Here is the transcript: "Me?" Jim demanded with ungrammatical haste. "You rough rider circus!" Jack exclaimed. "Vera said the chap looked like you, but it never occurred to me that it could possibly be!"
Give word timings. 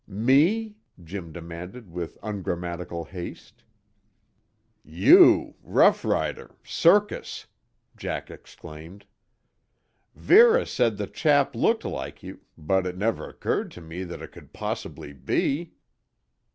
"Me?" 0.07 0.77
Jim 1.03 1.31
demanded 1.31 1.91
with 1.91 2.17
ungrammatical 2.23 3.03
haste. 3.03 3.63
"You 4.83 5.53
rough 5.61 6.03
rider 6.03 6.55
circus!" 6.63 7.45
Jack 7.95 8.31
exclaimed. 8.31 9.05
"Vera 10.15 10.65
said 10.65 10.97
the 10.97 11.05
chap 11.05 11.53
looked 11.53 11.85
like 11.85 12.23
you, 12.23 12.39
but 12.57 12.87
it 12.87 12.97
never 12.97 13.29
occurred 13.29 13.69
to 13.73 13.81
me 13.81 14.03
that 14.03 14.23
it 14.23 14.31
could 14.31 14.53
possibly 14.53 15.13
be!" 15.13 15.73